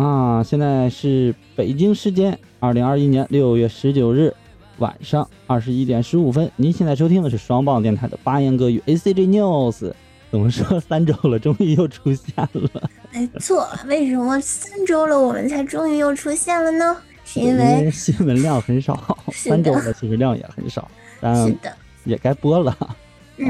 [0.00, 4.32] 好啊，现在是北京时间二零二一年六月十九日
[4.78, 6.50] 晚上二十一点十五分。
[6.56, 9.92] 您现在收听的是双棒电台的八言歌与 A C G News。
[10.30, 12.90] 怎么说三周了，终于又出现了？
[13.12, 16.96] 没错，为什么三周了我们才终于又出现了呢？
[17.26, 18.98] 是因为新闻量很少，
[19.30, 21.70] 三周了，新闻量也很少，是的，
[22.04, 22.74] 也该播了。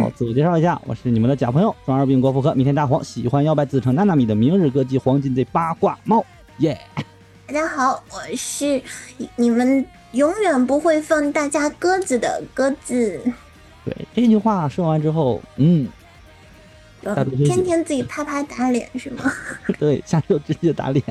[0.01, 6.25] 好，自我介绍一下，我是你们的假朋友双二病郭富克，弥天大黄，喜欢摇摆，自称娜娜米的明日歌姬黄金贼八卦猫，
[6.61, 6.79] 耶！
[7.47, 8.83] 大家好，我是
[9.37, 13.19] 你们永远不会放大家鸽子的鸽子。
[13.83, 15.89] 对这句话说完之后，嗯，
[17.47, 19.33] 天天自己啪啪打脸是吗？
[19.81, 21.03] 对，下周直接打脸。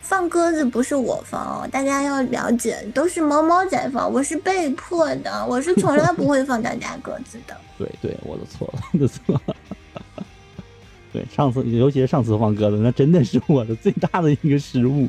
[0.00, 7.54] 放鸽子不是我放哦，大家要了解，都是猫猫在放，我是被迫的，我是从来不会放大家鸽子的。
[7.76, 9.38] 对对，我的错了， 我的错。
[11.18, 15.08] 对，上次尤其是上次放鸽子，那真的是我的最大的一个失误，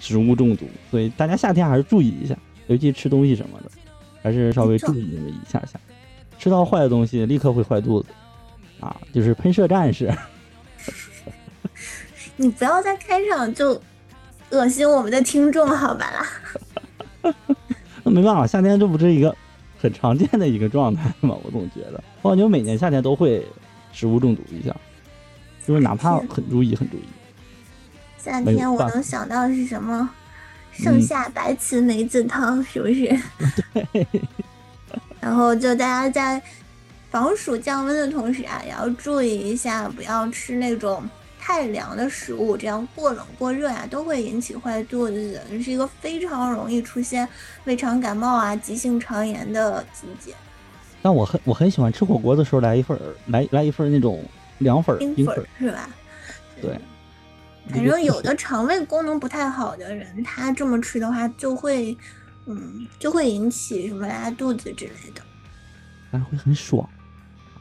[0.00, 0.66] 食物中毒。
[0.90, 3.70] 所以大家夏天还是注意一下，尤其吃东西什么的，
[4.22, 5.78] 还是稍微注意那么一下下。
[6.38, 8.08] 吃到坏的东西立刻会坏肚子，
[8.80, 10.12] 啊，就是喷射战士。
[12.36, 13.80] 你不要在开场就。
[14.50, 17.34] 恶心我们的听众，好吧啦。
[18.04, 19.34] 那没办法，夏天这不是一个
[19.80, 21.36] 很常见的一个状态吗？
[21.42, 23.44] 我总觉得，我感觉每年夏天都会
[23.92, 24.76] 食物中毒一下，
[25.66, 27.04] 就是哪怕很注意很注意。
[28.18, 30.08] 夏天我能想到是什么？
[30.72, 33.20] 盛夏白瓷梅子汤，是不是？
[33.92, 34.06] 对。
[35.20, 36.42] 然后就大家在
[37.10, 41.02] 防暑降温的同时啊，也要注意一下，不要吃那种。
[41.46, 47.28] 太凉的食物，这样过冷过热呀，都会引起坏肚子的，是一个非常容易出现
[47.64, 50.34] 胃肠感冒啊、急性肠炎的季节。
[51.02, 54.24] 但我很我很喜欢吃火锅的时候来一份来来一份那种
[54.64, 55.88] 凉粉冰粉是吧？
[56.60, 56.76] 对。
[57.68, 61.96] 反正有的肠胃功能不太好的人，他这么吃的话，就会
[62.46, 65.22] 嗯就会引起什么拉肚子之类的。
[66.10, 66.86] 但是会很爽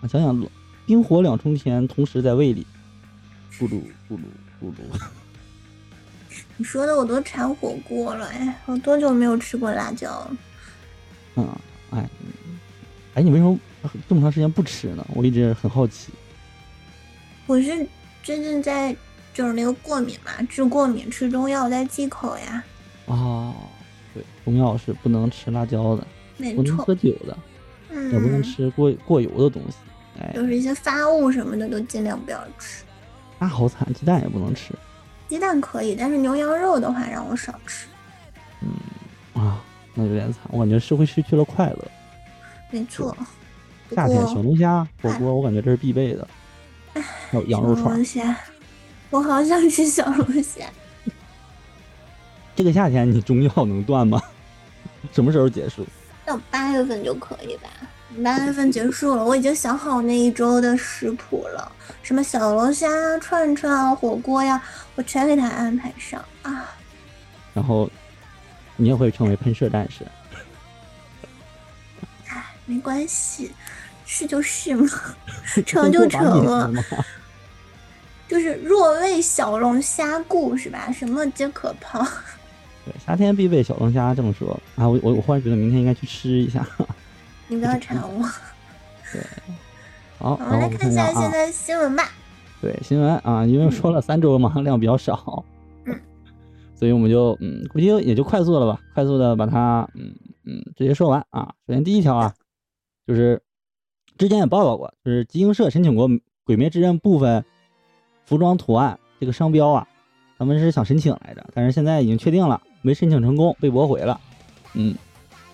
[0.02, 0.08] 啊！
[0.08, 0.46] 想想
[0.86, 2.68] 冰火两重天同时在胃里。
[3.58, 4.24] 咕噜咕噜
[4.62, 5.00] 咕噜，
[6.58, 8.59] 你说的我都馋火锅了哎！
[8.66, 10.38] 我多久没有吃过辣椒了？
[11.35, 11.47] 嗯，
[11.91, 12.09] 哎，
[13.14, 13.58] 哎，你为什么
[14.09, 15.08] 这么长时间不吃呢？
[15.16, 16.12] 我一直很好奇。
[17.46, 17.86] 我是
[18.24, 18.96] 最近在
[19.34, 22.64] 就是那个过敏嘛，治过敏吃中药在忌口呀。
[23.06, 23.54] 哦，
[24.14, 26.08] 对，中药是不能吃辣椒的，
[26.56, 27.38] 不能喝酒的，
[27.90, 29.78] 也不能吃过过油的东西。
[30.22, 32.84] 哎，就是一些发物什么的都尽量不要吃。
[33.40, 34.74] 那好惨，鸡蛋也不能吃。
[35.28, 37.88] 鸡蛋可以，但是牛羊肉的话让我少吃。
[38.62, 38.70] 嗯
[39.34, 39.62] 啊，
[39.94, 41.92] 那有点惨，我感觉是会失去了快乐。
[42.72, 43.16] 没错。
[43.94, 46.26] 夏天小龙虾火锅，我感觉这是必备的。
[47.34, 48.06] 还有羊肉串。
[49.10, 50.66] 我好想吃小龙虾。
[52.56, 54.22] 这个夏天你中药能断吗？
[55.12, 55.84] 什么时候结束？
[56.26, 57.70] 到八月份就可以吧。
[58.24, 61.72] 八月份结束了，我已经想好那一周的食谱了，
[62.04, 62.88] 什么小龙虾、
[63.20, 64.62] 串串啊、火锅呀，
[64.94, 66.70] 我全给他安排上啊。
[67.56, 67.90] 然后
[68.76, 70.06] 你也会成为喷射战士。
[72.28, 73.52] 哎，没关系，
[74.06, 74.88] 是就是嘛，
[75.66, 76.72] 成就成了。
[78.28, 80.91] 就是若为小龙虾故是吧？
[80.91, 82.02] 什么皆可抛。
[82.85, 86.66] 对，夏天必备小龙虾，这么说啊，我我我忽然觉得明天应该去吃一下。
[87.47, 88.28] 你不要馋我。
[89.14, 89.22] 对，
[90.17, 92.09] 好，我们来看一下现在新闻吧。
[92.59, 95.43] 对，新闻啊，因为说了三周嘛，量比较少，
[95.85, 95.99] 嗯，
[96.76, 100.16] 所以我们就嗯，估计也就快速了吧，快速的把它嗯
[100.46, 101.53] 嗯直接说完啊。
[101.67, 102.34] 首先第一条啊，
[103.05, 103.41] 就是
[104.17, 106.09] 之前也报道过，就是集英社申请过
[106.43, 107.46] 《鬼灭之刃》部分
[108.25, 109.87] 服装图案这个商标啊，
[110.37, 114.20] 他们是想申请来着，但是现在已经确定了，没申请成功，被驳回了，
[114.73, 114.96] 嗯。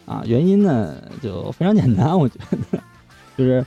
[0.06, 2.80] 啊，原因呢就非常简单，我觉得
[3.38, 3.64] 就是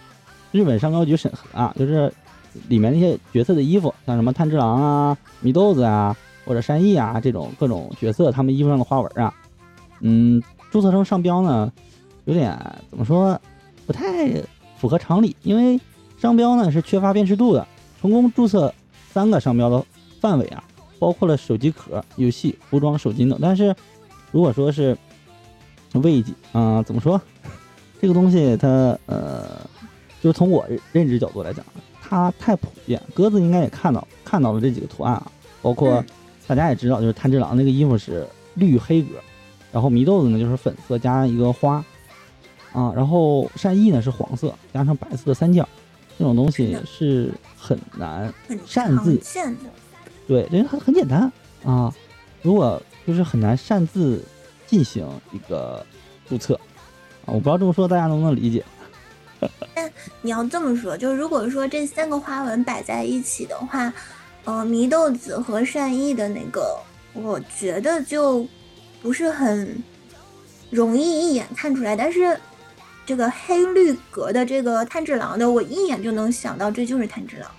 [0.51, 2.13] 日本商标局审核啊，就是
[2.67, 9.33] 里面那些角色的衣服，像什么炭治郎啊、祢豆子啊或者山翼啊这种各种角色，他们衣服上的花纹啊，
[10.01, 11.73] 嗯，注册成商标呢，
[12.25, 12.59] 有点
[12.91, 13.41] 怎么说，
[13.87, 14.29] 不太
[14.79, 15.81] 符合常理，因为
[16.19, 17.65] 商标呢是缺乏辨识度的。
[18.01, 18.75] 成功注册
[19.13, 19.85] 三个商标的
[20.21, 20.65] 范围啊，
[20.99, 23.75] 包括了手机壳、游戏、服装、手机等，但是
[24.31, 24.97] 如果说是
[25.95, 27.21] 慰藉啊，怎么说？
[28.01, 28.69] 这个东西它
[29.07, 29.47] 呃，
[30.21, 31.65] 就是从我认知角度来讲，
[32.01, 33.01] 它太普遍。
[33.15, 35.31] 鸽子应该也看到看到了这几个图案啊，
[35.61, 36.03] 包括
[36.47, 39.17] 大家也知道，就是炭治郎那个衣服是绿黑格，
[39.71, 41.85] 然后祢豆子呢就是粉色加一个花
[42.73, 45.69] 啊，然后善意呢是黄色加上白色的三角，
[46.23, 48.33] 这种东西是很难
[48.65, 49.21] 擅自
[50.29, 51.21] 对，因为它很简单
[51.65, 51.93] 啊。
[52.43, 54.25] 如果就是很难擅自
[54.65, 55.85] 进行一个
[56.29, 56.55] 注册
[57.27, 58.65] 啊，我不知道这么说大家能不能理解。
[59.75, 59.91] 但
[60.21, 63.93] 你要这么说，就如果说这三个花纹摆在一起的话，
[64.45, 66.79] 呃，祢豆子和善意的那个，
[67.15, 68.47] 我觉得就
[69.03, 69.83] 不是很
[70.71, 71.97] 容易一眼看出来。
[71.97, 72.39] 但是
[73.05, 77.51] 这个黑绿格的这个炭治郎的，我一眼就能想到这就是炭治郎。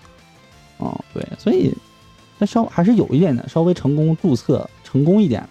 [0.78, 1.74] 哦，对，所以
[2.38, 5.48] 那稍还是有一点的，稍微成功注册成功一点，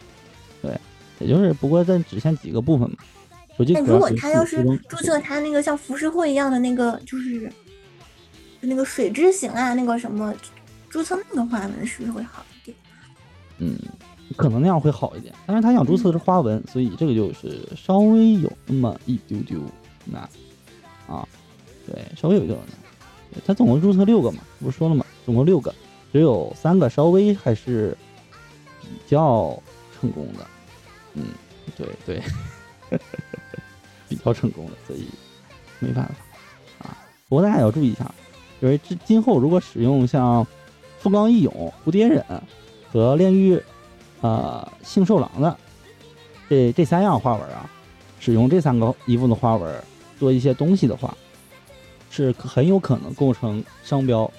[0.60, 0.78] 对，
[1.20, 2.96] 也就是不过这只限几个部分嘛。
[3.68, 7.52] 那如果他要是注册他那个像浮世绘一样的那个，就是
[8.60, 10.34] 那个水之形啊，那个什么，
[10.88, 12.76] 注册那个花纹是不是会好一点？
[13.58, 13.78] 嗯，
[14.36, 15.32] 可能那样会好一点。
[15.46, 19.60] 但是他想注册的是花纹，所以这个就是稍微有那么一丢丢
[20.04, 20.22] 难
[21.06, 21.26] 啊。
[21.86, 23.42] 对，稍微有一点难。
[23.46, 25.04] 他总共注册六个嘛，不是说了吗？
[25.24, 25.74] 总共六个，
[26.12, 27.96] 只有三个稍微还是
[28.80, 29.60] 比较
[29.98, 30.46] 成功的。
[31.14, 31.26] 嗯，
[31.76, 32.22] 对对。
[34.06, 35.08] 比较成功的，所以
[35.78, 36.98] 没办法啊。
[37.26, 38.14] 不过大家也要注意一下，
[38.60, 40.46] 因为今今后如果使用像
[40.98, 42.22] 富冈义勇、蝴蝶忍
[42.92, 43.58] 和炼狱
[44.20, 45.56] 呃杏寿郎的
[46.50, 47.70] 这这三样花纹啊，
[48.20, 49.82] 使用这三个衣服的花纹
[50.22, 51.12] 做一些东西的话，
[52.08, 54.32] 是很有可能构成商标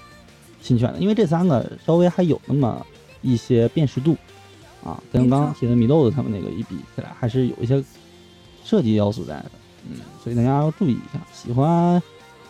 [0.61, 0.99] 侵权的。
[0.99, 2.85] 因为这三个稍微还有那么
[3.21, 4.15] 一些辨识度
[4.81, 7.83] 啊，跟刚刚提的米豆子他们那个一比起来，还是有一些
[8.63, 9.51] 设计要素在的。
[9.89, 12.01] 嗯，所以大家要注意一下，喜欢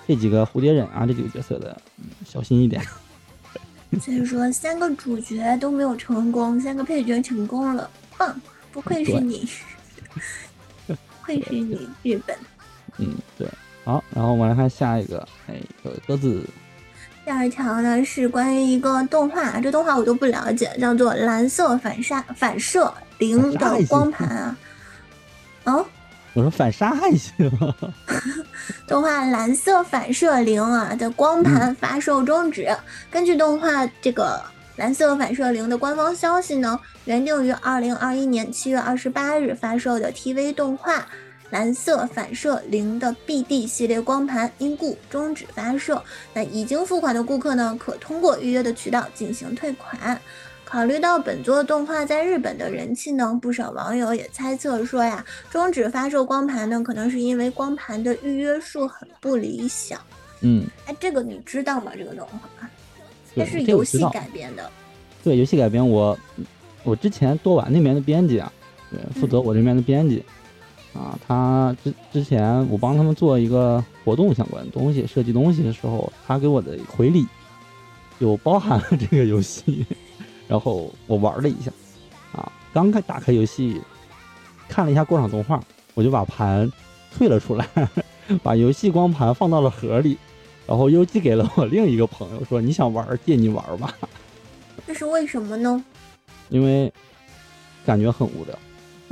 [0.07, 2.79] 这几个蝴蝶忍啊这几个角色的，嗯，小心一点。
[3.99, 8.39] 所以说，三个主角都没有成功，三个配角成功了，棒！
[8.71, 9.47] 不愧 是你，
[10.85, 12.37] 不愧是你，日本。
[14.15, 15.55] 然后我们来看下一个，哎，
[16.07, 16.43] 鸽子。
[17.25, 24.57] 第二条呢是关于一个动画，这动画我都不了解，叫做《蓝色反杀反射零的光盘》啊。
[25.65, 25.85] 哦。
[26.35, 27.31] 我说反杀还行。
[28.87, 32.75] 动画《蓝色反射零》啊的光盘发售终止。
[33.11, 34.41] 根据动画这个
[34.77, 40.97] 《蓝色反射零》的官方消息呢，原定于二零二一年七月二十八日发售的 TV 动画
[41.53, 46.01] 《蓝色反射零》的 BD 系列光盘因故终止发售。
[46.33, 50.19] 那已经付款的顾客呢，可通过预约的渠道进行退款。
[50.65, 60.01] 考虑到本作动画在日本的人气呢，不少网友也猜测说呀，终止发售光盘呢，可能是因为光盘的预约数很不理想。
[60.41, 61.91] 嗯，哎，这个你知道吗？
[61.95, 62.67] 这个动画，
[63.35, 64.67] 它是游戏改编的。
[65.23, 66.17] 对，游戏改编，我
[66.83, 68.51] 我之前多玩那边的编辑啊，
[68.89, 70.25] 对，负责我这边的编辑
[70.93, 77.25] 啊，他之之前我帮他们做一个活动相关的东西，设计东西的时候，他给我的回礼
[78.19, 79.85] 有包含了这个游戏。
[80.47, 81.71] 然后我玩了一下，
[82.33, 83.81] 啊，刚开打开游戏，
[84.67, 85.59] 看了一下过场动画，
[85.95, 86.69] 我就把盘
[87.11, 87.67] 退了出来，
[88.43, 90.17] 把游戏光盘放到了盒里，
[90.67, 93.95] 然后又寄给了我另一个朋友，说你想玩借你玩吧。
[94.85, 95.83] 这是为什么呢？
[96.49, 96.91] 因为
[97.85, 98.59] 感觉很无聊，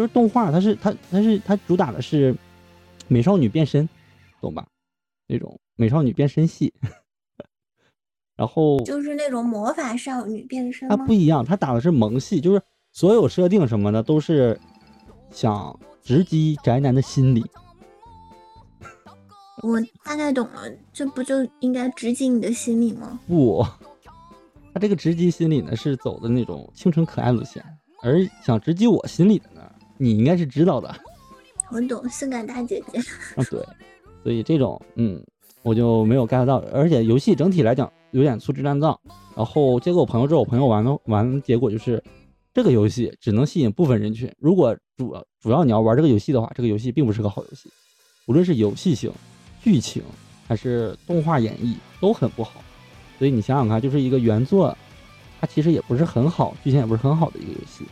[0.01, 2.35] 就是动画它是它它是它主打的是
[3.07, 3.87] 美少女变身，
[4.41, 4.65] 懂吧？
[5.27, 6.73] 那种美少女变身系。
[8.35, 12.59] 然后就是那种魔法少女变身，它不一样，它打的是萌系，就是
[12.91, 14.59] 所有设定什么的都是
[15.29, 17.45] 想直击宅男的心理。
[19.61, 23.19] 我大概懂了，这不就应该直击你的心理吗？
[23.27, 23.63] 不，
[24.73, 27.63] 他这个直击心理呢是走的那种清纯可爱路线，
[28.01, 29.70] 而想直击我心里的呢，
[30.01, 30.91] 你应该是知道的。
[31.69, 32.97] 我懂，性感大姐姐。
[33.35, 33.63] 啊，对，
[34.23, 35.23] 所以这种嗯，
[35.61, 37.91] 我就没有 get 到，而且游戏整体来讲。
[38.11, 38.99] 有点粗制滥造，
[39.37, 42.03] 然后接给我朋友之后，我朋友玩的玩结果就是，
[42.53, 44.29] 这个游戏只能吸引部分人群。
[44.37, 47.69] 如果主主要你要玩这个游戏的话，这个游戏并不是个好游戏，
[48.25, 49.09] 无论是游戏性、
[49.63, 50.03] 剧情
[50.45, 52.61] 还是动画演绎都很不好。
[53.17, 54.77] 所以你想想看，就是一个原作，
[55.39, 57.85] 它其实也不是很好，剧情也不是很好的一个游戏，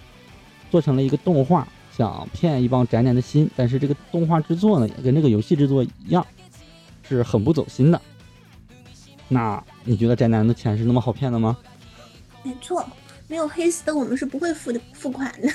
[0.69, 1.65] 做成了一个动画，
[1.99, 3.51] 想骗一帮宅男的心。
[3.57, 6.25] 但是这个动画制作呢，也跟这个游戏制作一样，
[7.03, 8.01] 是很不走心的。
[9.27, 11.57] 那你觉得宅男的钱是那么好骗的吗？
[12.41, 12.83] 没错，
[13.27, 15.49] 没有黑丝的我们是不会付的付款的。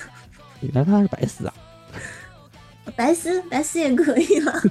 [0.61, 1.55] 原来他是白丝啊！
[2.95, 4.63] 白丝白丝也可以了，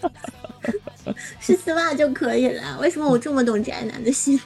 [1.40, 2.78] 是丝袜就可以了。
[2.80, 4.40] 为什么我这么懂宅男的心？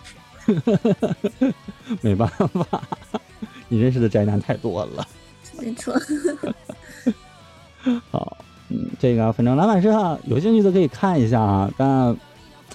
[2.00, 2.83] 没办法，
[3.69, 5.07] 你认识的宅男太多了。
[5.78, 5.94] 错。
[8.11, 8.37] 好，
[8.68, 12.16] 嗯，这个反正篮板社有兴趣的可以看一下啊，但。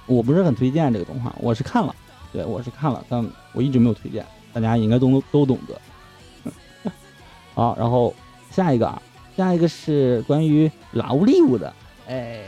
[0.05, 1.95] 我不是很推荐这个动画，我是看了，
[2.33, 6.91] 对我是看了，但我一直没有推荐，大家应该都都懂得。
[7.55, 8.13] 好，然后
[8.51, 9.01] 下一个啊，
[9.37, 11.73] 下一个是关于拉乌利乌的，
[12.09, 12.47] 哎，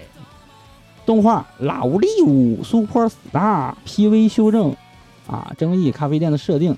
[1.05, 4.75] 动画《拉乌利乌 Super Star》PV 修正
[5.25, 6.77] 啊，争议咖啡店的设定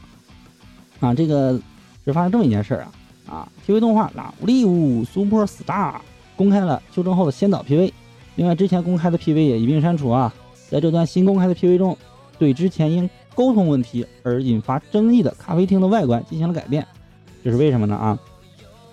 [0.99, 1.59] 啊，这个
[2.05, 2.91] 是发生这么一件事儿啊
[3.29, 5.93] 啊，TV 动画《拉乌利乌 Super Star》
[6.35, 7.91] 公开了修正后的先导 PV，
[8.35, 10.33] 另外之前公开的 PV 也一并删除啊，
[10.69, 11.97] 在这段新公开的 PV 中，
[12.39, 16.85] 对之前因沟通问题而引发争议的咖啡厅的外观进行了改变。
[17.43, 17.95] 这是为什么呢？
[17.95, 18.17] 啊，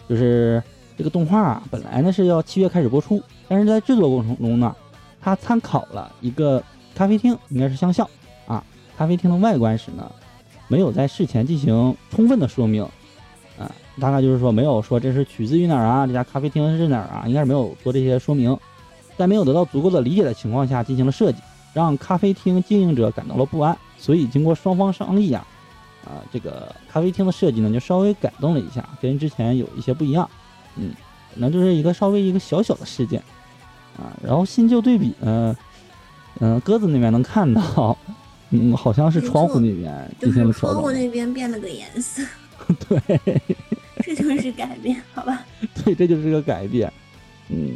[0.09, 0.63] 就是
[0.97, 4.75] 这个动画啊，本来呢是要七月开始播出，但是在制作过程中呢，
[5.21, 6.63] 它参考了一个
[6.95, 8.09] 咖啡厅，应该是相校
[8.47, 8.63] 啊，
[8.97, 10.11] 咖啡厅的外观时呢，
[10.69, 12.87] 没有在事前进行充分的说明，
[14.01, 18.57] 大概就是说没有说这是取自于哪儿啊，这家咖啡厅是哪儿啊，应该是没有做这些说明，
[19.17, 21.39] 在没有得到足够的理解的情况下进行了设计，
[21.73, 25.47] 让咖啡厅经营者感到了不安，所以经过双方商议啊。
[26.05, 30.29] 啊，这个咖啡厅的设计呢，就稍微改动了一下，跟之前有一些不一样。
[30.77, 30.91] 嗯，
[31.33, 33.23] 可能就是一个稍微一个小小的事件
[33.97, 34.13] 啊。
[34.23, 35.57] 然后新旧对比呢，
[36.41, 37.97] 嗯，鸽子那边能看到，
[38.51, 40.73] 嗯，好像是窗户那边进行了调整。
[40.73, 42.23] 窗户那边变了个颜色。
[42.87, 43.01] 对，
[44.05, 45.45] 这就是改变，好吧？
[45.85, 46.93] 对，这就是个改变。
[47.49, 47.71] 嗯，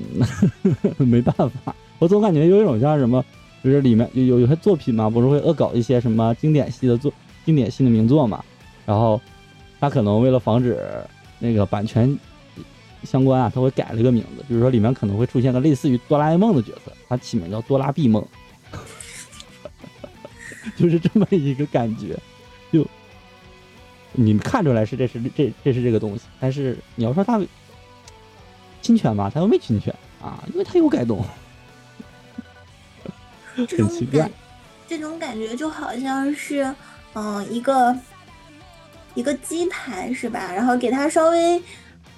[0.99, 3.25] 没办法，我总感觉有一种像什么，
[3.63, 7.13] 就是里面有有有些作品嘛，不是会恶搞一些什么经典系的作。
[7.45, 8.45] 经典系的名作嘛，
[8.85, 9.19] 然后
[9.81, 10.79] 他可能为了防止
[11.39, 12.19] 那个版权
[13.05, 18.23] 相关啊，他会改了一个名字，比如说里面可能会出现个类似于哆啦 A 梦的角色，他起名叫哆啦 B 梦，
[20.77, 22.19] 就是这么一个感觉。
[22.71, 22.87] 就
[24.21, 27.41] 你看出来是这是这这是这个东西，但是你要说他
[28.83, 31.25] 侵权吧，他又没侵权啊，因为他有改动，
[33.55, 34.31] 很奇怪。
[34.89, 36.75] 这种感觉就好像是。
[37.15, 37.97] 嗯，一个
[39.15, 40.53] 一个鸡排是吧？
[40.55, 41.61] 然后给它稍微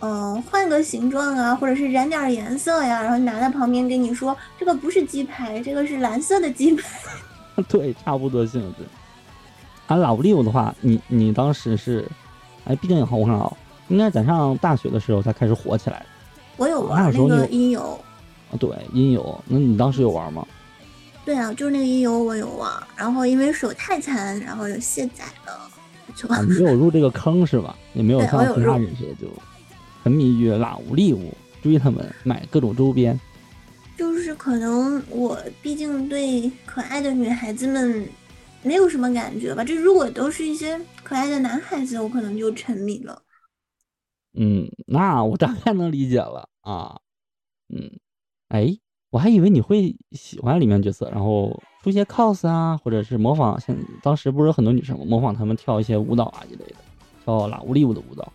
[0.01, 6.87] 嗯换个形状啊，或者是染点颜色呀，然后拿在旁边跟你说，这个不是鸡排，这个是蓝色的鸡排。
[7.69, 8.85] 对，差不多性质。
[9.91, 12.09] 俺老六的话，你你当时是，
[12.65, 13.53] 哎，毕竟也红啊，
[13.89, 16.07] 应该在上大学的时候才开始火起来
[16.57, 17.99] 我有玩那个音游。
[18.53, 19.41] 啊，对，音游。
[19.49, 20.47] 那你当时有玩吗？
[21.25, 25.53] 对啊，就是那个音游我有玩，然后因为手太残，然后又卸载了。
[26.29, 27.77] 啊，没有入这个坑是吧？
[27.93, 29.27] 也没有像其他人似的就
[30.05, 33.19] 沉迷于拉无利物，追他们买各种周边。
[33.99, 38.09] 就是可能我毕竟对可爱的女孩子们
[38.63, 39.65] 没有什么感觉吧。
[39.65, 43.23] 这如果都是一些可爱的男孩子，我可能就沉迷了。
[44.35, 47.01] 嗯，那我大概能理解了啊。
[47.69, 47.99] 嗯，
[48.49, 48.79] 哎。
[49.13, 56.77] 我还以为你会喜欢里面角色，然后出一些 cos 啊，或者是模仿，像当时不是有很多女生模仿他们跳一些舞蹈啊之类的，
[57.25, 58.33] 跳拉乌利舞的舞蹈，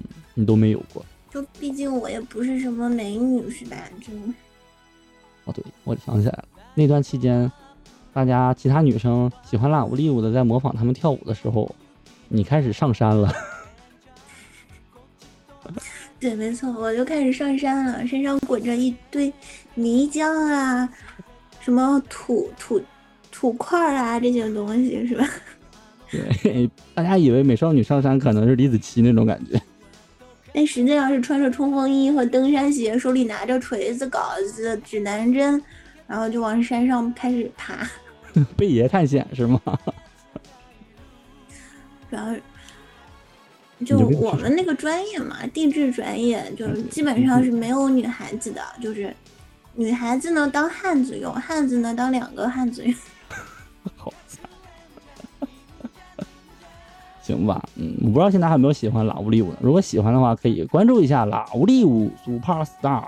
[0.00, 1.06] 嗯，你都没有过。
[1.30, 3.76] 就毕竟我也不是什么美女，是吧？
[4.00, 4.12] 就
[5.44, 7.48] 哦，对，我想起来了，那段期间，
[8.12, 11.74] 大家其他女生喜欢拉乌利舞的，在模仿他们跳舞的时候，
[12.28, 13.32] 你开始上山了。
[16.18, 19.32] 对，没错，我就开始上山了，身上滚着一堆
[19.74, 20.88] 泥浆啊，
[21.60, 22.82] 什么土土
[23.30, 25.26] 土块啊，这些东西是吧？
[26.10, 29.58] 对，大家以为美少女上山可能是李子柒那种感觉，
[30.52, 35.62] 但实际上是穿着冲锋衣和登山鞋，手里拿着锤子、镐子、指南针，
[36.10, 37.88] 然后就往山上开始爬。
[38.58, 39.60] 贝爷探险是吗？
[42.10, 42.34] 主要。
[43.86, 49.14] 就我们那个专业嘛，地质专业，就是基本上是没有女孩子的，就是
[49.74, 52.94] 女孩子呢当汉子用，汉子呢当两个汉子用。
[53.96, 54.40] 好惨。
[57.22, 63.04] 行吧，嗯，我不知道现在还有没有喜欢拉乌利乌的，如果喜欢的话，可以关注一下拉乌利乌 Super Star。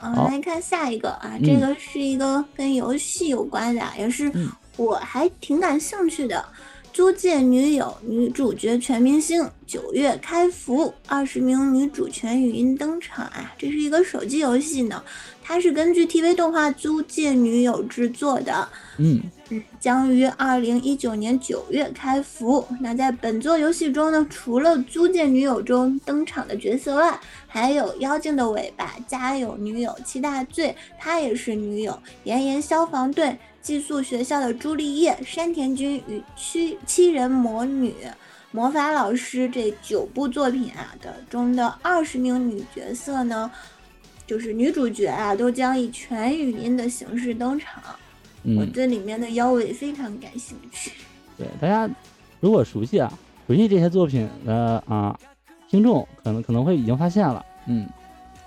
[0.00, 4.30] 然后来看下一个啊，这个是一个跟游戏有关的，也是
[4.76, 6.44] 我还挺感兴趣的。
[6.92, 13.52] 租借女友女主角全明星九月开服，二十名女主全语音登场啊！
[13.58, 15.04] 这是一个手机游戏呢，
[15.48, 22.66] 它是根据 TV 动画《租借女友》制作的，嗯嗯，将于二零一九年九月开服。
[22.80, 33.38] 那在本作游戏中呢，除了租借女友中登场的角色外，还有妖精的尾巴、家有女友、七大罪，她也是女友，炎炎消防队。
[33.62, 37.94] 寄宿学校的朱丽叶、山田君与七七人魔女、
[38.52, 43.50] 魔法老师这九部作品啊的中的二十名女角色呢，
[44.26, 47.82] 就是女主角啊，都将以全语音的形式登场。
[48.56, 50.92] 我对里面的妖尾非常感兴趣。
[51.36, 51.88] 对大家
[52.40, 53.12] 如果熟悉啊，
[53.46, 55.18] 熟悉这些作品的啊
[55.68, 57.88] 听众，可能可能会已经发现了，嗯，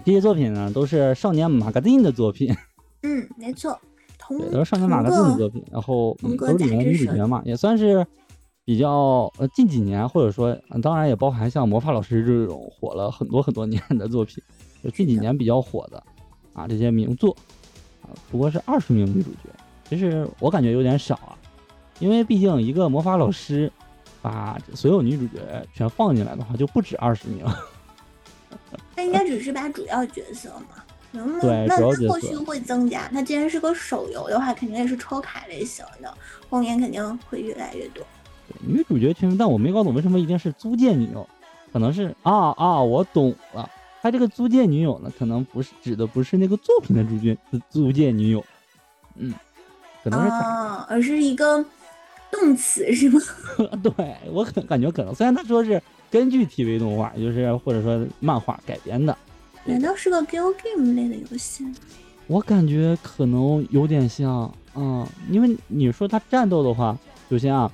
[0.05, 2.55] 这些作品呢都是少年马格丁的作品，
[3.03, 3.77] 嗯，没错，
[4.17, 8.05] 同对，都是少年马格丁的作品，然后嗯都是里面女主角嘛，也算是
[8.63, 14.41] 比较呃近几年，或者说、呃当然也包含像魔法老师这种火了很多很多年的作品，
[14.83, 16.03] 就近几年比较火的
[16.53, 17.35] 啊这些名作
[18.01, 19.49] 啊，不过是二十名女主角，
[19.89, 21.37] 其实我感觉有点少啊，
[21.99, 23.71] 因为毕竟一个魔法老师
[24.21, 27.45] 把所有女主角全放进来的话，就不止二十名。
[28.95, 30.83] 他应该只是把主要角色嘛。
[31.11, 33.09] 能不能对那主要角色那后续会增加？
[33.11, 36.13] 它既然是个手游的话，肯定也是抽卡类型的，
[36.51, 38.05] 后面肯定会越来越多。
[38.47, 41.27] 对女主角群，但我没搞懂为什么一定是租借女友，
[41.73, 43.67] 可能是啊啊，我懂了，
[44.01, 48.43] 他这个租借女友呢，可能不是指的不是那个作品的租借是租借女友，
[49.15, 49.33] 嗯，
[50.03, 51.63] 可能是打、啊，而是一个
[52.31, 53.19] 动词是吗？
[53.83, 53.91] 对
[54.31, 59.17] 我可感觉可能，虽然他说是根据 TV 动画，就是或者说漫画改编的，
[59.65, 61.65] 难道是个 Gal Game 类的游戏？
[62.27, 66.97] 我感觉可能有点像，嗯，因为你说他战斗的话，
[67.29, 67.69] 首先啊，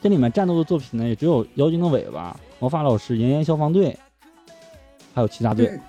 [0.00, 3.98] 这里面战斗的作品呢，也只有妖精的尾巴、魔法老师、炎炎消防队，
[5.14, 5.80] 还有其他队，嗯，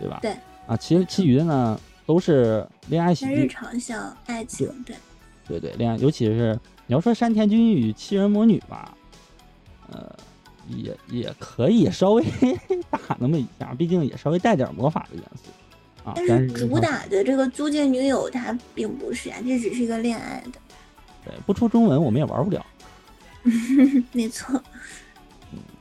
[0.00, 0.18] 对吧？
[0.22, 0.34] 对。
[0.66, 4.96] 啊，其其余的呢都是恋爱喜剧日，常像爱情，对，
[5.46, 8.96] 对对，恋爱，尤其是你要说山田君与七人魔女吧，
[9.90, 10.10] 呃，
[10.68, 12.24] 也也可以稍微
[12.88, 16.14] 打那么一下， 毕竟也稍微带点魔法的元素啊。
[16.26, 20.58] 但是主打的这个租借女友，它并不是啊，这只是一个恋爱的，
[21.26, 22.64] 对不出中文我们也玩不了。
[24.12, 24.62] 没错。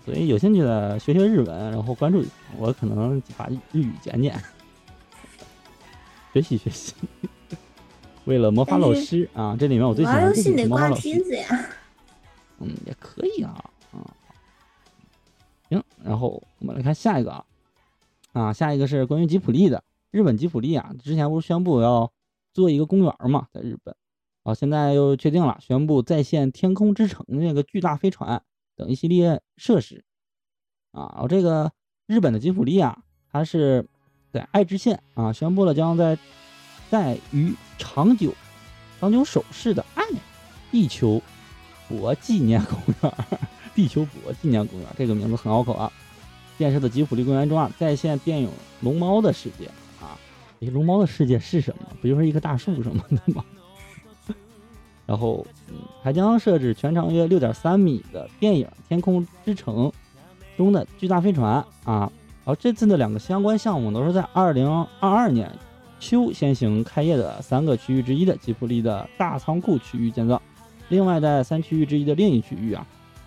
[0.06, 4.38] 所以有兴趣的学学日文，然后关注一下，我可能把日语捡捡，
[6.34, 6.94] 学习学习。
[8.26, 11.70] 为了魔法老师啊，这里面我最喜欢的就是游戏得挂魔法老师，梯子呀。
[12.60, 14.00] 嗯，也可以啊，啊，
[15.70, 17.46] 行，然后我们来看下一个啊，
[18.32, 22.12] 啊，下一个是关于吉普力的，日本吉普力啊，之前不是宣布要
[22.54, 23.96] 做一个公园嘛，在日本，
[24.44, 28.42] 啊，现在又确定了，宣布再现天空之城那个巨大飞船
[28.84, 30.04] 等一系列设施，
[30.91, 31.72] 啊，这个
[32.06, 32.98] 日本的吉普力啊，
[33.32, 33.88] 它是
[34.30, 36.17] 在爱知县啊宣布了将在
[36.89, 38.34] 在于长久
[39.00, 40.04] 长久守势的爱
[40.69, 41.22] 地球
[41.88, 43.13] 博纪念公园，
[43.74, 45.89] 地球博纪念公园这个名字很拗口啊。
[46.58, 48.50] 建设的吉普力公园中啊，再现电影
[48.82, 49.67] 《龙猫》的世界
[50.02, 50.19] 啊。
[50.60, 51.88] 龙猫的世界是什么？
[52.02, 53.46] 不就是一棵大树什么的吗？
[55.13, 59.76] 然后，嗯，还将设置全长约六点三米的电影《天空之城》
[60.58, 62.12] 中的巨大飞船啊。
[62.43, 64.67] 然后这次的两个相关项目都是在二零
[64.99, 65.52] 二二年
[65.99, 70.41] 秋先行开业的三个区域之一的吉普力的大仓库区域建造。
[70.89, 72.84] 另外，在三区域之一的另一区域啊，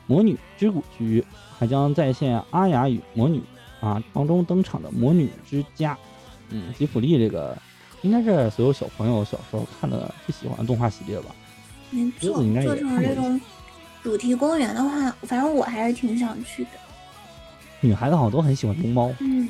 [0.09, 1.25] 魔女之谷区域
[1.57, 3.41] 还将再现阿雅与魔女
[3.81, 5.97] 啊当中登场的魔女之家。
[6.49, 7.57] 嗯，吉普力这个
[8.03, 11.27] 应该是所有小朋友小时候看的最喜欢的动画系列吧。
[11.91, 13.41] 没错，做成这种
[14.03, 16.71] 主题公园的话，反正我还是挺想去的。
[17.81, 19.15] 女孩子好像都很喜欢龙猫。
[19.21, 19.49] 嗯，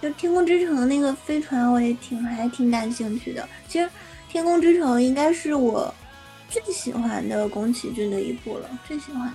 [0.00, 3.48] 就天空之城那个飞船，我也挺还挺感兴趣的。
[3.68, 3.88] 其实
[4.28, 5.92] 天空之城应该是我
[6.48, 9.32] 最喜欢的宫崎骏的一部了，最喜欢。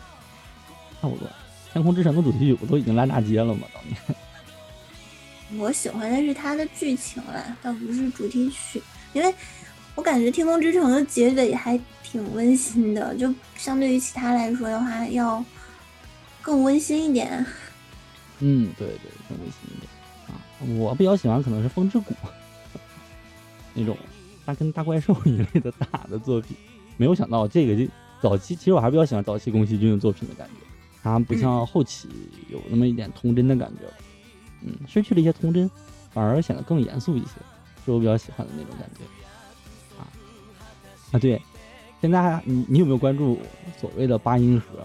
[1.02, 1.28] 差不多。
[1.72, 3.68] 天空之城的主题曲不都已经烂大街了吗？
[3.74, 3.98] 当年。
[5.58, 8.82] 我喜欢的是它的剧情啦，倒不是主题曲，
[9.14, 9.34] 因为
[9.96, 15.44] 我感觉《天空之城》的结尾还挺温馨的，就相对于其他来说的话，要
[16.42, 17.46] 更温馨一点。
[18.40, 19.90] 嗯，对对，更温馨一点
[20.28, 20.40] 啊。
[20.80, 22.14] 我比较喜欢可能是风之谷
[23.76, 23.98] 那种
[24.46, 26.56] 大跟大怪兽一类的打的作品。
[26.98, 30.66] 没有想到这个就早期，其实我还比较喜欢早期宫崎骏的作品的感觉，
[31.04, 32.08] 它不像后期
[32.50, 33.94] 有那么一点童真的感觉了。
[34.64, 35.70] 嗯，失去了一些童真，
[36.12, 37.32] 反而显得更严肃一些，
[37.86, 39.04] 是我比较喜欢的那种感觉。
[41.12, 41.42] 啊啊，对，
[42.02, 43.38] 现在还你你有没有关注
[43.80, 44.80] 所谓的八音盒？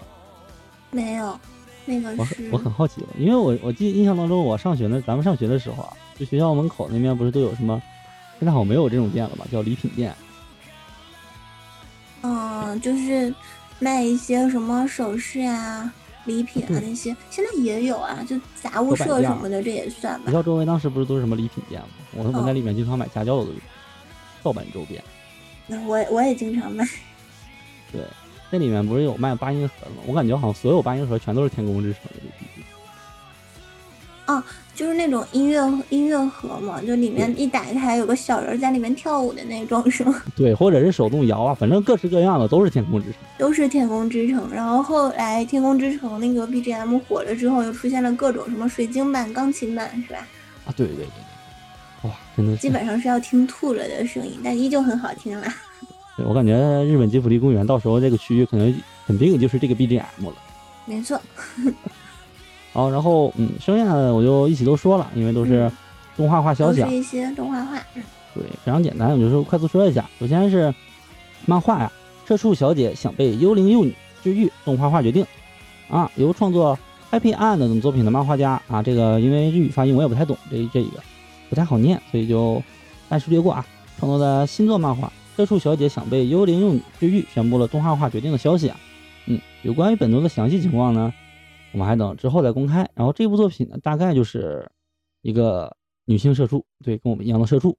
[0.91, 1.39] 没有，
[1.85, 7.81] 那个我是很我很好奇，因为我我记得印象当中，我上学的咱们上学的时候啊，就学校门口那边不是都有什么？
[8.39, 9.45] 现在好像没有这种店了吧？
[9.51, 10.13] 叫礼品店。
[12.21, 13.33] 嗯，就是
[13.79, 15.91] 卖一些什么首饰啊、
[16.25, 20.33] 礼品啊那些，现在也有啊，就杂物社什么的，这也算吧学。
[20.33, 21.87] 校周围当时不是都是什么礼品店吗？
[22.13, 23.61] 我我在嗯里面经常买家教的东西，
[24.43, 25.03] 盗版周边。
[25.67, 26.87] 那我我也经常卖。
[27.91, 28.01] 对，
[28.49, 29.97] 那里面不是有卖八音盒的吗？
[30.07, 32.63] 我感觉好像所有八音盒全都是天空之城的 APP。
[34.25, 40.21] 啊，就是那种音乐音乐盒嘛，就里面一打开有个小人在里面跳舞的那种，是吗？
[40.35, 44.49] 对，或者是手动摇啊，反正各式各样的都是《天空之城》，都是《天空之城》。
[44.53, 50.19] 然后后来《天空之城》那个 BGM 火了之后，又出现了各种什么水晶版、钢琴版，是吧？
[50.65, 51.11] 啊，对对对对，
[52.03, 55.53] 哇，真的基本上是要听吐了的声音，但依旧很好听啦。
[56.15, 56.55] 对我感觉
[56.85, 58.73] 日本吉卜力公园到时候这个区域可能
[59.05, 60.33] 肯定就是这个 BGM 了。
[60.85, 61.19] 没错。
[62.73, 65.71] 好，然后嗯，剩下的我就一起都说了，因为都是
[66.15, 67.79] 动画化消息，都是一些动画化。
[68.35, 70.07] 对，非常简单，我就说快速说一下。
[70.19, 70.73] 首先是
[71.45, 71.91] 漫画呀，
[72.27, 75.25] 《社畜小姐想被幽灵幼女治愈》动画化决定
[75.89, 76.77] 啊，由创作
[77.15, 81.01] 《Happy End》等作品的漫画家啊，这个因为日语发音我也不太懂，这这一个
[81.49, 82.61] 不太好念，所以就
[83.09, 83.65] 暂时略过啊。
[83.99, 88.79] 创作的新作漫画《社畜小姐想被幽灵幼女治愈》宣布了动画化决定的消息啊。
[89.25, 91.13] 嗯，有关于本作的详细情况呢？
[91.71, 92.87] 我们还等之后再公开。
[92.93, 94.69] 然后这部作品呢，大概就是
[95.21, 97.75] 一个女性社畜，对，跟我们一样的社畜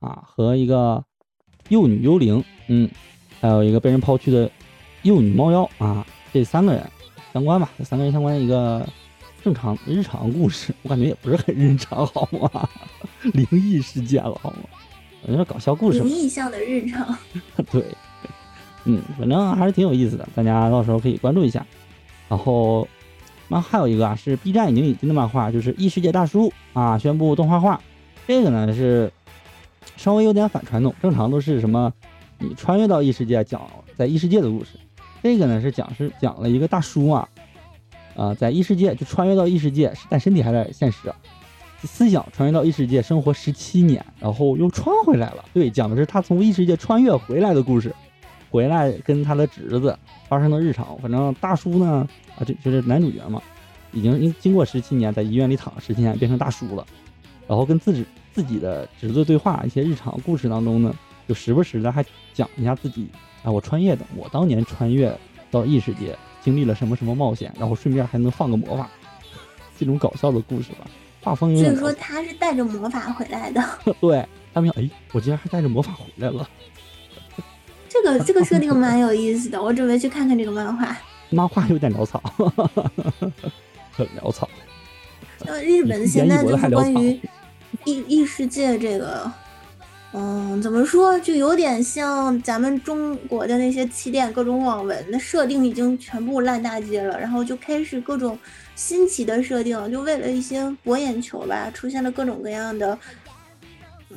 [0.00, 1.04] 啊，和一个
[1.68, 2.90] 幼女幽灵，嗯，
[3.40, 4.50] 还有一个被人抛弃的
[5.02, 6.84] 幼女猫妖啊，这三个人
[7.32, 7.70] 相关吧？
[7.78, 8.86] 这三个人相关的一个
[9.46, 12.68] 正常日常故事， 我感觉也不是很日常，好吗？
[13.32, 14.56] 灵异事件了，好吗？
[15.22, 17.16] 我觉得搞笑故事，灵异向的日常，
[17.70, 17.84] 对，
[18.86, 21.64] 嗯，反正还是挺有意思的，大家到时候可以关注一下。
[22.28, 22.88] 然后。
[23.48, 27.80] 那还有一个啊，是 B 站已经引进的漫画，就是《异世界大叔》啊，宣布动画化。
[28.26, 29.08] 这个呢是
[29.96, 31.92] 稍微有点反传统，正常都是什么
[32.40, 33.62] 你穿越到异世界讲
[33.96, 34.70] 在异世界的故事。
[35.22, 37.28] 这个呢是讲是讲了一个大叔啊，
[38.16, 41.12] 啊在异世界就穿越到异世界，但身体还在现实，
[41.82, 45.44] 思想穿越到异世界生活十七年，然后又穿回来了。
[45.52, 47.94] 对，讲的是他从异世界穿越回来的故事，
[48.50, 49.96] 回来跟他的侄子
[50.28, 50.96] 发生的日常。
[50.98, 52.08] 反正大叔呢。
[52.38, 53.40] 啊，这就是男主角嘛，
[53.92, 56.86] 已经经经过十七年在医院里躺了十七年，变成大叔了，
[57.48, 60.94] 然后跟自己自己的侄子对话，一些日常故事当中呢，
[61.26, 63.08] 就时不时的还讲一下自己
[63.42, 65.18] 啊，我穿越的，我当年穿越
[65.50, 66.14] 到异世界
[66.46, 68.88] 经历了什么什么冒险，然后顺便还能放个魔法，
[69.76, 70.86] 这种搞笑的故事吧，
[71.24, 71.76] 画风有点。
[71.76, 73.60] 所以说他是带着魔法回来的。
[74.00, 76.48] 对，他们哎，我竟然还带着魔法回来了。
[77.90, 80.96] 这个 这个设定蛮有意思的，我准备去看看这个漫画。
[81.30, 82.22] 漫画有点潦草，
[83.90, 84.48] 很潦草。
[85.46, 87.20] 呃，日本现在就是关于
[87.84, 89.28] 异异世界这个，
[90.12, 98.38] 嗯，怎么说，就有点像咱们中国的那些起点各种网文的设定已经全部烂大街了，然后就开始各种
[98.74, 102.98] 新奇的设定，就为了一些博眼球吧，出现了各种各样的，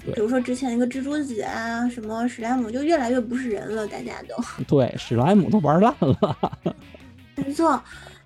[0.06, 4.36] 比如说之前那个蜘蛛子啊，什么史莱姆，就越来越不是人了，大家都
[4.67, 6.54] 对史莱姆都玩烂了。
[7.36, 7.82] 没错，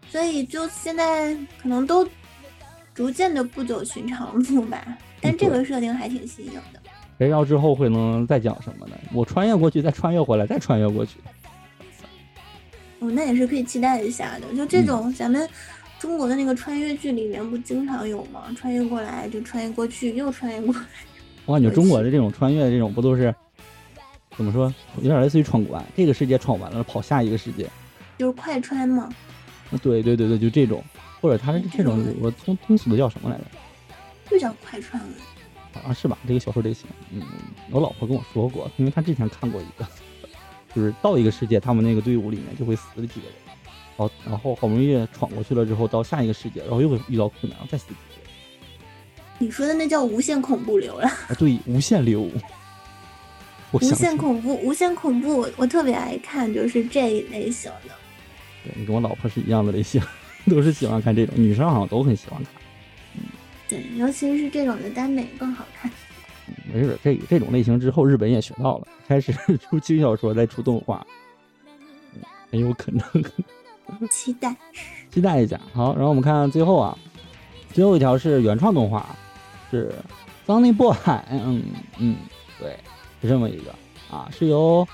[0.10, 2.08] 所以就现在可能都
[2.94, 4.98] 逐渐的不走寻常路吧。
[5.22, 6.80] 但这个设定还挺新颖的。
[7.18, 8.96] 谁知道之后会能再讲什么呢？
[9.14, 11.18] 我穿越过去，再穿越回来，再穿越过去。
[13.00, 14.54] 哦，那也是可以期待一下的。
[14.56, 15.48] 就这种咱们
[16.00, 18.44] 中国的那个穿越剧里面不经常有吗？
[18.58, 20.82] 穿越过来就穿越过去，又穿越过来。
[21.46, 23.34] 我感觉中国的这种穿越这种不都是
[24.36, 24.74] 怎么说？
[24.98, 27.70] 有点类似于闯关，这个世界闯完了，跑下一个世界。
[28.18, 29.10] 就是快穿嘛？
[29.82, 30.84] 对对对对，就这种，
[31.20, 33.44] 或者他是这种，我通通俗的叫什么来着？
[34.30, 35.02] 就叫快穿
[35.82, 35.90] 了。
[35.90, 36.18] 啊，是吧？
[36.28, 37.22] 这个小说类型，嗯，
[37.72, 39.88] 我老婆跟我说过，因为她之前看过一个，
[40.76, 43.36] 就是到一个世界，他们那个队伍里面就会死了几个人，
[43.98, 48.30] 然后然后好不容易闯过去了之后，到下一个世界，然后又会遇到困难，再死几个人。
[49.40, 51.08] 你说的那叫无限恐怖流了？
[51.08, 52.30] 啊，对，无限流。
[53.74, 57.96] 无限恐怖，无限恐怖，我特别爱看，就是这一类型的。
[58.64, 60.00] 对你跟我老婆是一样的类型，
[60.48, 62.63] 都是喜欢看这种，女生好像都很喜欢看。
[63.96, 65.92] 尤其是这种的耽美更好看。
[66.72, 71.06] 没事，这这种类型之后日本也学到了，开始 出轻小说，再出动画，
[72.52, 73.04] 很有可能。
[74.10, 74.56] 期待，
[75.12, 75.60] 期待一下。
[75.74, 76.98] 好，然后我们看最后啊，
[77.74, 79.16] 最后一条是原创动画，
[79.70, 79.94] 是
[80.50, 80.96] 《Sunny Boy》。
[81.30, 81.64] 嗯
[81.98, 82.16] 嗯，
[82.60, 82.78] 对，
[83.22, 83.74] 是这么一个
[84.10, 84.88] 啊，是由。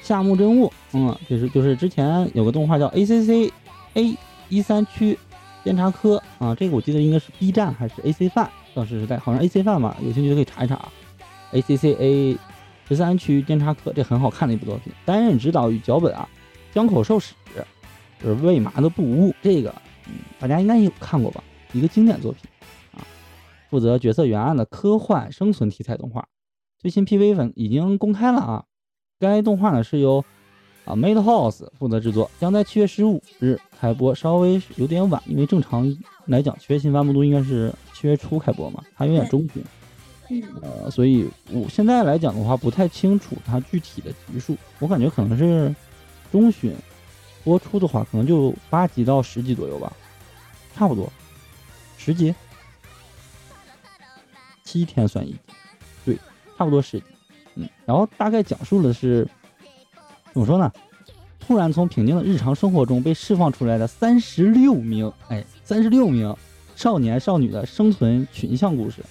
[0.00, 3.52] 夏目真悟，嗯，就是就是之前有个动画叫 A C C
[3.94, 4.16] A
[4.48, 5.18] 一三区
[5.68, 10.90] 监察科啊，这个我记得应该是 B 站还是 A C 范，当时是在好像 A C 范吧，有兴趣可以查一查啊。
[11.52, 12.38] A C C A
[12.88, 16.26] 十三区监察科，这很好看的一部作品，担任指导与脚本啊，
[16.72, 17.34] 江口寿史，
[18.18, 19.68] 就是为麻的不误，这个
[20.06, 22.50] 嗯，大家应该有看过吧，一个经典作品
[22.92, 23.04] 啊，
[23.68, 26.26] 负责角色原案的科幻生存题材动画，
[26.78, 28.64] 最新 P V 粉已经公开了啊。
[29.20, 30.24] 该动画呢是由
[30.88, 39.62] 啊，Madhouse 负责制作，将在七月十五日开播，稍微有点晚，因为正常来讲，七月新番部都应该是七月初开播嘛，它有点中旬，
[40.30, 45.74] 嗯，呃，所以我现在来讲的话，不太清楚它具体的集数，我感觉可能是
[46.32, 46.74] 中旬
[47.44, 49.92] 播出的话，可能就八集到十集左右吧，
[50.74, 51.12] 差不多
[51.98, 52.34] 十集，
[54.64, 55.38] 七天算一集，
[56.06, 56.18] 对，
[56.56, 57.04] 差不多十集，
[57.56, 59.28] 嗯，然后大概讲述的是
[60.32, 60.70] 怎么说呢？
[61.40, 66.34] 突然从平静的日常生活中被释放出来的三十六名，哎，三十六名
[66.76, 69.02] 少年少女的生存群像故事。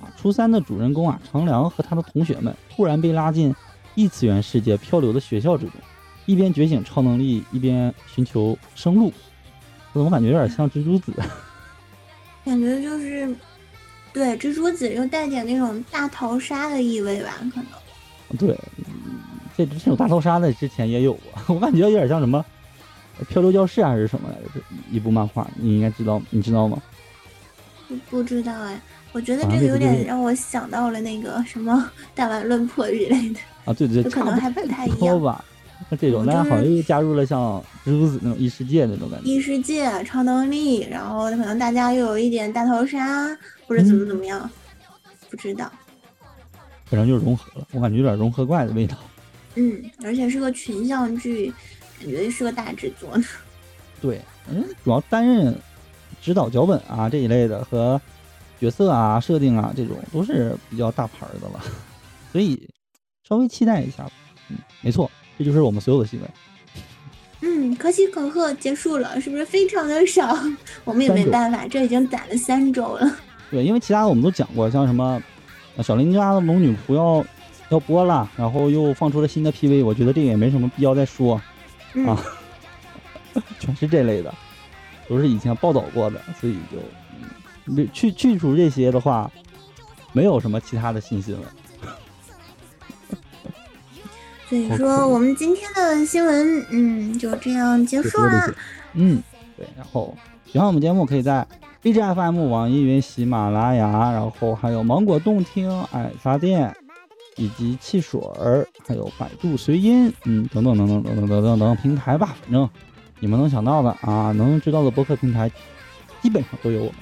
[0.00, 3.54] 啊，初三的主人公啊，长良和他的同学们突然被拉进
[3.94, 5.72] 异次元世界漂流的学校之中，
[6.26, 9.12] 一边觉醒超能力，一边寻求生路。
[9.94, 11.12] 我怎么感觉有点像蜘蛛子？
[12.44, 13.34] 感觉就是
[14.12, 18.36] 对蜘蛛子又带点那种大逃杀的意味吧，可能。
[18.38, 18.84] 对，嗯
[19.66, 22.44] 这这种大逃杀的之前也有啊，我感觉有点像什么
[23.28, 24.42] 漂流教室还是什么来着？
[24.54, 24.60] 这
[24.96, 26.80] 一部漫画，你应该知道，你知道吗？
[27.88, 28.80] 不不知道哎，
[29.12, 33.40] 我觉得这个有点让我想到了那个什么大碗论破之类的。
[33.64, 35.44] 啊，对对对，可能还不太一样多吧。
[35.88, 39.28] 那这种，我就但好像又加入了像蜘蛛子那种异世界那种感觉。
[39.28, 43.26] 异世界超能力，然后可能大家又有一点大逃杀
[43.66, 44.48] 或者怎么怎么样，
[45.30, 45.70] 不知道。
[46.86, 48.96] 反正就是融合了，我感觉有点融合怪的味道。
[49.58, 51.52] 嗯，而且是个群像剧，
[51.98, 53.24] 感觉是个大制作呢。
[54.00, 55.52] 对，嗯，主要担任
[56.22, 58.00] 指导脚本啊这一类的和
[58.60, 61.60] 角色啊设定啊这种都是比较大牌儿的了，
[62.30, 62.68] 所以
[63.28, 64.12] 稍微期待一下吧。
[64.48, 66.30] 嗯，没错，这就是我们所有的新闻。
[67.40, 70.38] 嗯，可喜可贺，结束了，是不是非常的少？
[70.84, 73.18] 我们也没办法，这已经攒了三周了。
[73.50, 75.20] 对，因为其他的我们都讲过，像什么
[75.76, 77.24] 呃小林家的龙女仆要
[77.70, 81.40] 要播了，然后又放出了新的 PV，我觉得这个也没什么必要再说。
[81.94, 82.22] 嗯，啊
[83.58, 84.34] 全是这类的，
[85.08, 86.78] 都是以前报道过的，所以就
[87.20, 87.28] 嗯
[87.64, 89.30] 没去去除这些的话，
[90.12, 91.40] 没有什么其他的信息了。
[94.48, 98.54] 所以说我们今天的新闻，嗯，就这样结束啦。
[98.94, 99.22] 嗯，
[99.56, 100.16] 对，然后
[100.50, 101.46] 喜欢我们节目，可以在
[101.82, 106.74] B G F M、网易云、喜马拉雅，然后还有芒果动听、爱发电，
[107.38, 112.68] 以及汽水儿，还有百度随音，嗯，等等等等等等等等等平台吧，反正
[113.20, 115.50] 你们能想到的啊，能知道的播客平台，
[116.20, 116.94] 基本上都有我们。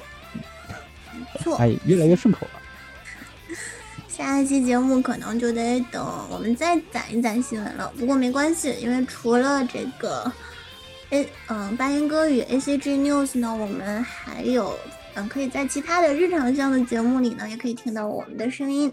[1.14, 2.60] 没错，哎，越来越顺口了。
[4.08, 7.92] 下一期节目可能就得等我们再攒一攒新闻了。
[7.98, 10.30] 不过没关系，因为除了这个
[11.10, 14.74] A 嗯八音歌与 A C G News 呢，我们还有
[15.14, 18.90] 嗯可以在其他的日常向的节目里呢，也可以听到我们的声音。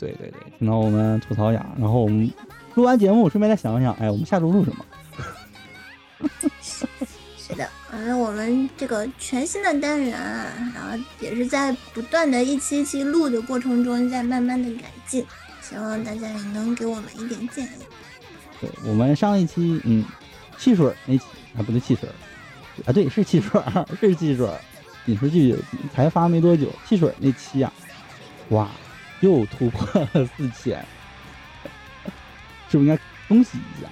[0.00, 2.28] 对对对，听到我们吐槽呀，然后我们
[2.74, 4.84] 录完节目，顺便再想想，哎，我们下周录什么？
[7.36, 15.24] 是的，嗯，我们这个全新的单元啊，然后也是在不断的一期一期录的过程中，在慢慢的改进，
[15.60, 17.70] 希望大家也能给我们一点建议。
[18.60, 20.04] 对我们上一期，嗯，
[20.56, 21.24] 汽水儿那期
[21.56, 22.14] 啊，不对，汽水儿
[22.86, 24.56] 啊，对，是汽水儿， 是汽水儿，
[25.06, 25.56] 影视剧
[25.92, 27.72] 才发没多久，汽水儿那期呀、
[28.50, 28.70] 哇，
[29.20, 30.84] 又突破了四千，
[32.68, 33.88] 是不是应该恭喜一下？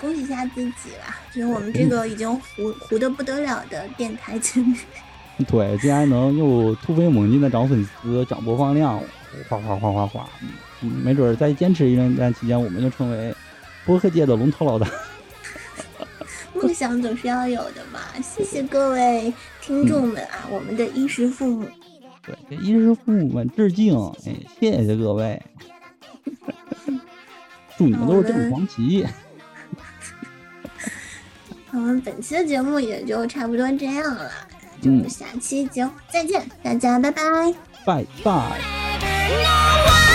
[0.00, 4.74] 恭喜一下自己吧，就是我们这个已经糊糊的不得了的电台节目。
[5.48, 8.98] 对，竟然能又突飞猛进的涨粉丝、涨播放量，
[9.48, 10.28] 哗哗哗哗哗，
[10.82, 13.34] 嗯，没准儿再坚持一段期间，我们就成为
[13.86, 14.86] 播客界的龙头老大。
[16.52, 18.00] 梦想总是要有的嘛。
[18.22, 21.66] 谢谢各位听众们啊，我们的衣食父母。
[22.24, 25.40] 对，这衣食父母们致敬，哎，谢谢各位，
[27.76, 29.06] 祝你们都是正黄旗。
[31.72, 34.30] 我们本期的节目也就差不多这样了，
[34.82, 37.22] 就嗯下期节目再见，大家拜拜。
[37.86, 40.09] 拜拜。